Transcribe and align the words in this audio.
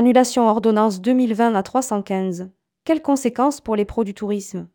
Annulation 0.00 0.48
ordonnance 0.48 1.02
2020 1.02 1.54
à 1.54 1.62
315. 1.62 2.48
Quelles 2.86 3.02
conséquences 3.02 3.60
pour 3.60 3.76
les 3.76 3.84
pros 3.84 4.02
du 4.02 4.14
tourisme? 4.14 4.66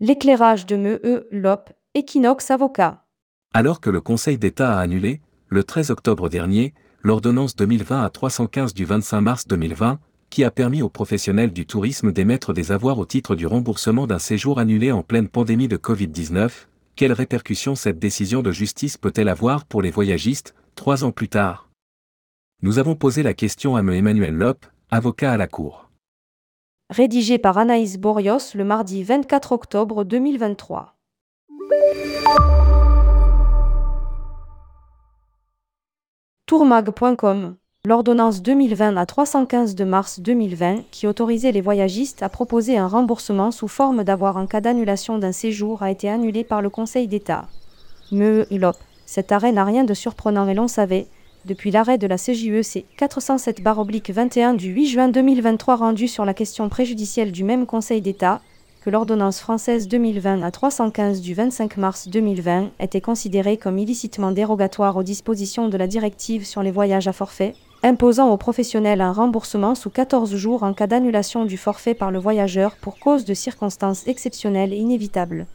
L'éclairage 0.00 0.64
de 0.64 0.76
ME, 0.76 1.26
LOP, 1.30 1.68
Equinox 1.94 2.50
Avocat. 2.50 3.04
Alors 3.52 3.82
que 3.82 3.90
le 3.90 4.00
Conseil 4.00 4.38
d'État 4.38 4.78
a 4.78 4.80
annulé, 4.80 5.20
le 5.48 5.62
13 5.62 5.90
octobre 5.90 6.30
dernier, 6.30 6.72
l'ordonnance 7.02 7.54
2020 7.54 8.02
à 8.02 8.08
315 8.08 8.72
du 8.72 8.86
25 8.86 9.20
mars 9.20 9.46
2020, 9.46 9.98
qui 10.30 10.42
a 10.42 10.50
permis 10.50 10.80
aux 10.80 10.88
professionnels 10.88 11.52
du 11.52 11.66
tourisme 11.66 12.10
d'émettre 12.10 12.54
des 12.54 12.72
avoirs 12.72 12.98
au 12.98 13.04
titre 13.04 13.34
du 13.34 13.46
remboursement 13.46 14.06
d'un 14.06 14.18
séjour 14.18 14.58
annulé 14.58 14.90
en 14.90 15.02
pleine 15.02 15.28
pandémie 15.28 15.68
de 15.68 15.76
Covid-19, 15.76 16.50
quelles 16.96 17.12
répercussions 17.12 17.74
cette 17.74 17.98
décision 17.98 18.40
de 18.40 18.52
justice 18.52 18.96
peut-elle 18.96 19.28
avoir 19.28 19.66
pour 19.66 19.82
les 19.82 19.90
voyagistes, 19.90 20.54
trois 20.76 21.04
ans 21.04 21.12
plus 21.12 21.28
tard 21.28 21.68
Nous 22.64 22.78
avons 22.78 22.94
posé 22.94 23.24
la 23.24 23.34
question 23.34 23.74
à 23.74 23.80
M. 23.80 23.88
Emmanuel 23.90 24.34
Lop, 24.34 24.66
avocat 24.88 25.32
à 25.32 25.36
la 25.36 25.48
Cour. 25.48 25.90
Rédigé 26.90 27.36
par 27.36 27.58
Anaïs 27.58 27.98
Borios 27.98 28.54
le 28.54 28.62
mardi 28.62 29.02
24 29.02 29.50
octobre 29.50 30.04
2023. 30.04 30.94
Tourmag.com 36.46 37.56
L'ordonnance 37.84 38.42
2020 38.42 38.96
à 38.96 39.06
315 39.06 39.74
de 39.74 39.82
mars 39.82 40.20
2020, 40.20 40.84
qui 40.92 41.08
autorisait 41.08 41.50
les 41.50 41.62
voyagistes 41.62 42.22
à 42.22 42.28
proposer 42.28 42.78
un 42.78 42.86
remboursement 42.86 43.50
sous 43.50 43.66
forme 43.66 44.04
d'avoir 44.04 44.36
en 44.36 44.46
cas 44.46 44.60
d'annulation 44.60 45.18
d'un 45.18 45.32
séjour, 45.32 45.82
a 45.82 45.90
été 45.90 46.08
annulée 46.08 46.44
par 46.44 46.62
le 46.62 46.70
Conseil 46.70 47.08
d'État. 47.08 47.48
Me 48.12 48.46
Lop. 48.56 48.76
Cet 49.04 49.32
arrêt 49.32 49.50
n'a 49.50 49.64
rien 49.64 49.82
de 49.82 49.94
surprenant 49.94 50.46
et 50.46 50.54
l'on 50.54 50.68
savait, 50.68 51.08
depuis 51.44 51.70
l'arrêt 51.70 51.98
de 51.98 52.06
la 52.06 52.16
CJEC 52.16 52.86
407-21 52.98 54.56
du 54.56 54.68
8 54.68 54.86
juin 54.86 55.08
2023 55.08 55.76
rendu 55.76 56.08
sur 56.08 56.24
la 56.24 56.34
question 56.34 56.68
préjudicielle 56.68 57.32
du 57.32 57.44
même 57.44 57.66
Conseil 57.66 58.00
d'État, 58.00 58.40
que 58.84 58.90
l'ordonnance 58.90 59.40
française 59.40 59.86
2020 59.86 60.42
à 60.42 60.50
315 60.50 61.20
du 61.20 61.34
25 61.34 61.76
mars 61.76 62.08
2020 62.08 62.70
était 62.80 63.00
considérée 63.00 63.56
comme 63.56 63.78
illicitement 63.78 64.32
dérogatoire 64.32 64.96
aux 64.96 65.02
dispositions 65.02 65.68
de 65.68 65.76
la 65.76 65.86
directive 65.86 66.44
sur 66.44 66.62
les 66.62 66.72
voyages 66.72 67.06
à 67.06 67.12
forfait, 67.12 67.54
imposant 67.84 68.30
aux 68.30 68.36
professionnels 68.36 69.00
un 69.00 69.12
remboursement 69.12 69.74
sous 69.74 69.90
14 69.90 70.34
jours 70.34 70.62
en 70.62 70.74
cas 70.74 70.86
d'annulation 70.86 71.44
du 71.44 71.56
forfait 71.56 71.94
par 71.94 72.10
le 72.10 72.18
voyageur 72.18 72.76
pour 72.76 72.98
cause 72.98 73.24
de 73.24 73.34
circonstances 73.34 74.06
exceptionnelles 74.06 74.72
et 74.72 74.78
inévitables. 74.78 75.46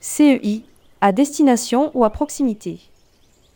CEI, 0.00 0.62
à 1.00 1.12
destination 1.12 1.90
ou 1.94 2.04
à 2.04 2.10
proximité. 2.10 2.89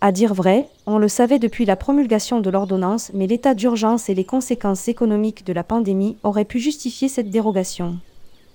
À 0.04 0.12
dire 0.12 0.34
vrai, 0.34 0.68
on 0.84 0.98
le 0.98 1.08
savait 1.08 1.38
depuis 1.38 1.64
la 1.64 1.76
promulgation 1.76 2.40
de 2.40 2.50
l'ordonnance, 2.50 3.10
mais 3.14 3.26
l'état 3.26 3.54
d'urgence 3.54 4.10
et 4.10 4.14
les 4.14 4.26
conséquences 4.26 4.86
économiques 4.86 5.46
de 5.46 5.54
la 5.54 5.64
pandémie 5.64 6.18
auraient 6.22 6.44
pu 6.44 6.58
justifier 6.58 7.08
cette 7.08 7.30
dérogation. 7.30 7.96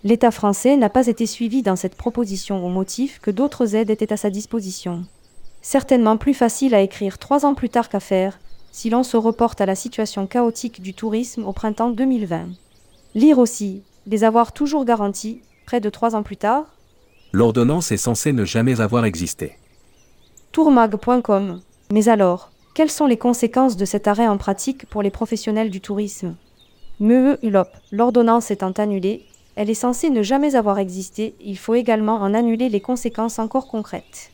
L'État 0.04 0.30
français 0.30 0.78
n'a 0.78 0.92
pas 0.92 1.08
été 1.08 1.26
suivi 1.26 1.64
dans 1.64 1.76
cette 1.76 1.96
proposition 1.96 2.64
au 2.64 2.70
motif 2.70 3.20
que 3.20 3.32
d'autres 3.32 3.74
aides 3.74 3.90
étaient 3.90 4.14
à 4.14 4.18
sa 4.18 4.30
disposition. 4.30 5.06
Certainement 5.64 6.18
plus 6.18 6.36
facile 6.36 6.76
à 6.76 6.82
écrire 6.82 7.18
trois 7.18 7.48
ans 7.48 7.56
plus 7.56 7.70
tard 7.70 7.90
qu'à 7.90 8.00
faire, 8.00 8.40
si 8.72 8.92
l'on 8.92 9.02
se 9.02 9.18
reporte 9.18 9.60
à 9.60 9.66
la 9.66 9.74
situation 9.74 10.28
chaotique 10.28 10.84
du 10.84 10.94
tourisme 10.94 11.46
au 11.46 11.52
printemps 11.52 11.90
2020. 11.90 12.50
Lire 13.16 13.40
aussi, 13.40 13.82
les 14.06 14.24
avoir 14.24 14.52
toujours 14.52 14.86
garantis, 14.86 15.42
près 15.66 15.82
de 15.82 15.90
trois 15.90 16.16
ans 16.16 16.22
plus 16.22 16.38
tard 16.38 16.66
L'ordonnance 17.32 17.92
est 17.92 17.98
censée 17.98 18.34
ne 18.34 18.46
jamais 18.46 18.82
avoir 18.82 19.06
existé. 19.06 19.59
Tourmag.com. 20.52 21.62
Mais 21.92 22.10
alors, 22.10 22.50
quelles 22.74 22.90
sont 22.90 23.06
les 23.06 23.18
conséquences 23.18 23.78
de 23.78 23.86
cet 23.86 24.08
arrêt 24.08 24.28
en 24.28 24.38
pratique 24.38 24.88
pour 24.88 25.04
les 25.04 25.12
professionnels 25.12 25.70
du 25.70 25.80
tourisme? 25.80 26.36
Me 27.00 27.38
Ulop, 27.46 27.68
l'ordonnance 27.92 28.50
étant 28.50 28.72
annulée, 28.72 29.26
elle 29.56 29.70
est 29.70 29.76
censée 29.76 30.10
ne 30.10 30.24
jamais 30.24 30.56
avoir 30.56 30.80
existé, 30.80 31.36
il 31.40 31.56
faut 31.56 31.76
également 31.76 32.16
en 32.16 32.34
annuler 32.34 32.68
les 32.68 32.82
conséquences 32.82 33.38
encore 33.38 33.68
concrètes. 33.68 34.32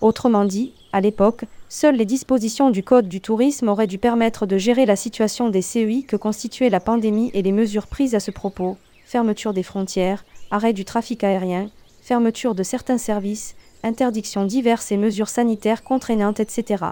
Autrement 0.00 0.44
dit, 0.44 0.72
à 0.92 1.00
l'époque, 1.00 1.44
seules 1.68 1.94
les 1.94 2.06
dispositions 2.06 2.70
du 2.70 2.82
Code 2.82 3.08
du 3.08 3.20
tourisme 3.20 3.68
auraient 3.68 3.86
dû 3.86 3.98
permettre 3.98 4.46
de 4.46 4.58
gérer 4.58 4.84
la 4.84 4.96
situation 4.96 5.48
des 5.48 5.62
CEI 5.62 6.02
que 6.02 6.16
constituait 6.16 6.70
la 6.70 6.80
pandémie 6.80 7.30
et 7.34 7.42
les 7.42 7.52
mesures 7.52 7.86
prises 7.86 8.16
à 8.16 8.20
ce 8.20 8.32
propos, 8.32 8.76
fermeture 9.06 9.52
des 9.52 9.62
frontières, 9.62 10.24
arrêt 10.50 10.72
du 10.72 10.84
trafic 10.84 11.22
aérien, 11.22 11.70
fermeture 12.02 12.56
de 12.56 12.64
certains 12.64 12.98
services, 12.98 13.54
interdictions 13.82 14.44
diverses 14.44 14.92
et 14.92 14.96
mesures 14.96 15.28
sanitaires 15.28 15.82
contraignantes, 15.82 16.40
etc. 16.40 16.84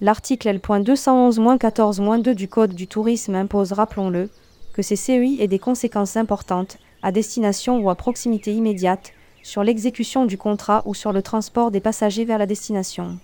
L'article 0.00 0.48
L.211-14-2 0.48 2.34
du 2.34 2.48
Code 2.48 2.74
du 2.74 2.86
tourisme 2.86 3.34
impose, 3.34 3.72
rappelons-le, 3.72 4.30
que 4.72 4.82
ces 4.82 4.96
CEI 4.96 5.36
aient 5.40 5.48
des 5.48 5.58
conséquences 5.58 6.16
importantes, 6.16 6.78
à 7.02 7.12
destination 7.12 7.78
ou 7.78 7.90
à 7.90 7.94
proximité 7.94 8.52
immédiate, 8.52 9.12
sur 9.42 9.64
l'exécution 9.64 10.26
du 10.26 10.38
contrat 10.38 10.82
ou 10.86 10.94
sur 10.94 11.12
le 11.12 11.22
transport 11.22 11.70
des 11.70 11.80
passagers 11.80 12.24
vers 12.24 12.38
la 12.38 12.46
destination. 12.46 13.18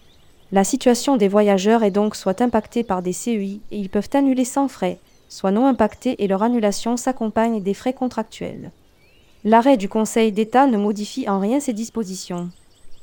La 0.52 0.64
situation 0.64 1.16
des 1.16 1.28
voyageurs 1.28 1.82
est 1.82 1.90
donc 1.90 2.14
soit 2.14 2.40
impactée 2.40 2.84
par 2.84 3.02
des 3.02 3.12
CEI 3.12 3.60
et 3.70 3.78
ils 3.78 3.90
peuvent 3.90 4.10
annuler 4.14 4.44
sans 4.44 4.68
frais, 4.68 4.98
soit 5.28 5.50
non 5.50 5.66
impactés 5.66 6.22
et 6.22 6.28
leur 6.28 6.42
annulation 6.42 6.96
s'accompagne 6.96 7.62
des 7.62 7.74
frais 7.74 7.92
contractuels. 7.92 8.70
L'arrêt 9.44 9.76
du 9.76 9.88
Conseil 9.88 10.32
d'État 10.32 10.66
ne 10.66 10.76
modifie 10.76 11.28
en 11.28 11.38
rien 11.38 11.60
ces 11.60 11.72
dispositions. 11.72 12.50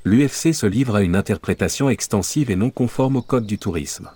L'UFC 0.05 0.53
se 0.53 0.65
livre 0.65 0.95
à 0.95 1.01
une 1.01 1.15
interprétation 1.15 1.89
extensive 1.89 2.51
et 2.51 2.57
non 2.57 2.71
conforme 2.71 3.15
au 3.15 3.21
Code 3.21 3.45
du 3.45 3.57
tourisme. 3.57 4.09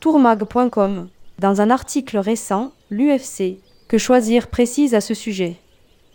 Tourmag.com 0.00 1.08
Dans 1.38 1.62
un 1.62 1.70
article 1.70 2.18
récent, 2.18 2.72
l'UFC, 2.90 3.56
que 3.88 3.96
choisir 3.96 4.48
précise 4.48 4.94
à 4.94 5.00
ce 5.00 5.14
sujet. 5.14 5.56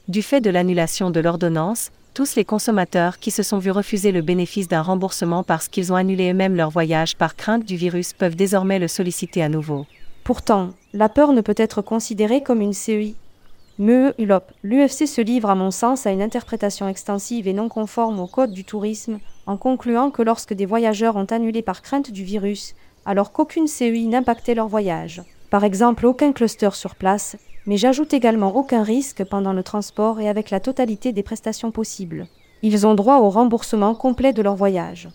Du 0.08 0.22
fait 0.22 0.42
de 0.42 0.52
l'annulation 0.52 1.10
de 1.10 1.20
l'ordonnance, 1.20 1.90
tous 2.14 2.36
les 2.36 2.46
consommateurs 2.46 3.18
qui 3.18 3.32
se 3.32 3.42
sont 3.42 3.58
vus 3.58 3.72
refuser 3.72 4.12
le 4.12 4.22
bénéfice 4.22 4.68
d'un 4.68 4.84
remboursement 4.84 5.42
parce 5.42 5.68
qu'ils 5.68 5.92
ont 5.92 5.96
annulé 5.96 6.30
eux-mêmes 6.30 6.56
leur 6.56 6.70
voyage 6.70 7.16
par 7.16 7.36
crainte 7.36 7.66
du 7.66 7.78
virus 7.78 8.14
peuvent 8.14 8.36
désormais 8.36 8.78
le 8.78 8.88
solliciter 8.88 9.42
à 9.42 9.50
nouveau. 9.50 9.88
Pourtant, 10.24 10.74
la 10.94 11.10
peur 11.10 11.34
ne 11.34 11.42
peut 11.42 11.56
être 11.58 11.82
considérée 11.82 12.44
comme 12.44 12.62
une 12.62 12.74
CEI. 12.74 13.16
Me 13.80 14.16
Ulop, 14.18 14.54
l'UFC 14.64 15.06
se 15.06 15.22
livre 15.22 15.52
à 15.52 15.56
mon 15.56 15.70
sens 15.70 16.08
à 16.08 16.12
une 16.12 16.24
interprétation 16.24 16.88
extensive 16.88 17.48
et 17.48 17.54
non 17.54 17.70
conforme 17.70 18.20
au 18.20 18.26
Code 18.26 18.52
du 18.52 18.64
tourisme, 18.64 19.20
en 19.46 19.56
concluant 19.56 20.10
que 20.10 20.24
lorsque 20.24 20.56
des 20.56 20.66
voyageurs 20.66 21.16
ont 21.16 21.26
annulé 21.26 21.62
par 21.62 21.84
crainte 21.84 22.10
du 22.10 22.24
virus, 22.24 22.74
alors 23.06 23.32
qu'aucune 23.32 23.68
CEI 23.68 24.08
n'impactait 24.08 24.56
leur 24.56 24.68
voyage. 24.68 25.22
Par 25.52 25.64
exemple, 25.64 26.08
aucun 26.08 26.32
cluster 26.32 26.72
sur 26.74 26.96
place, 26.96 27.38
mais 27.68 27.78
j'ajoute 27.78 28.16
également 28.16 28.56
aucun 28.56 28.82
risque 28.82 29.24
pendant 29.24 29.54
le 29.54 29.62
transport 29.62 30.20
et 30.20 30.28
avec 30.28 30.50
la 30.50 30.60
totalité 30.60 31.12
des 31.12 31.22
prestations 31.22 31.70
possibles. 31.70 32.26
Ils 32.64 32.88
ont 32.88 32.96
droit 32.96 33.20
au 33.20 33.30
remboursement 33.30 33.94
complet 33.94 34.34
de 34.34 34.42
leur 34.42 34.56
voyage. 34.56 35.08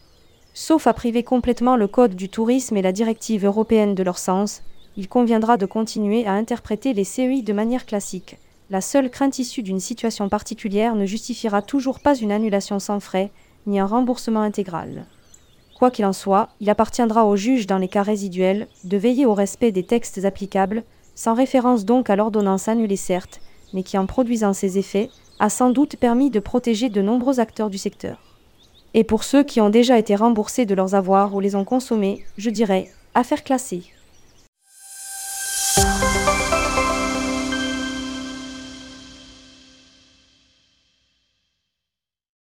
Sauf 0.55 0.87
à 0.87 0.93
priver 0.93 1.25
complètement 1.25 1.75
le 1.75 1.89
Code 1.89 2.15
du 2.15 2.29
tourisme 2.29 2.77
et 2.77 2.83
la 2.83 2.93
directive 2.93 3.45
européenne 3.45 3.97
de 3.97 4.05
leur 4.05 4.19
sens, 4.19 4.63
il 4.97 5.09
conviendra 5.09 5.57
de 5.57 5.67
continuer 5.67 6.27
à 6.27 6.35
interpréter 6.35 6.93
les 6.93 7.03
CEI 7.03 7.43
de 7.43 7.53
manière 7.53 7.87
classique. 7.87 8.37
La 8.73 8.81
seule 8.81 9.11
crainte 9.11 9.39
issue 9.39 9.63
d'une 9.63 9.81
situation 9.81 10.31
particulière 10.31 10.95
ne 10.95 11.05
justifiera 11.05 11.61
toujours 11.61 12.01
pas 12.01 12.15
une 12.15 12.33
annulation 12.33 12.79
sans 12.79 13.01
frais, 13.01 13.31
ni 13.67 13.79
un 13.79 13.85
remboursement 13.85 14.41
intégral. 14.41 15.05
Quoi 15.79 15.91
qu'il 15.91 16.07
en 16.07 16.15
soit, 16.15 16.49
il 16.59 16.71
appartiendra 16.71 17.27
au 17.27 17.37
juge 17.37 17.67
dans 17.67 17.77
les 17.77 17.89
cas 17.89 18.03
résiduels 18.03 18.69
de 18.85 18.97
veiller 18.97 19.27
au 19.27 19.35
respect 19.35 19.73
des 19.73 19.83
textes 19.83 20.25
applicables, 20.25 20.85
sans 21.15 21.35
référence 21.35 21.85
donc 21.85 22.09
à 22.09 22.17
l'ordonnance 22.17 22.67
annulée 22.67 22.97
certes, 22.97 23.43
mais 23.75 23.83
qui 23.83 23.99
en 23.99 24.07
produisant 24.07 24.55
ses 24.55 24.79
effets, 24.79 25.11
a 25.39 25.51
sans 25.51 25.69
doute 25.69 25.97
permis 25.97 26.31
de 26.31 26.41
protéger 26.41 26.89
de 26.89 27.03
nombreux 27.03 27.41
acteurs 27.41 27.69
du 27.69 27.77
secteur. 27.77 28.17
Et 28.95 29.05
pour 29.05 29.23
ceux 29.23 29.43
qui 29.43 29.61
ont 29.61 29.69
déjà 29.69 29.99
été 29.99 30.17
remboursés 30.17 30.65
de 30.65 30.75
leurs 30.75 30.95
avoirs 30.95 31.35
ou 31.35 31.41
les 31.41 31.57
ont 31.57 31.67
consommés, 31.67 32.25
je 32.39 32.49
dirais 32.49 32.91
affaire 33.15 33.45
classée. 33.45 33.83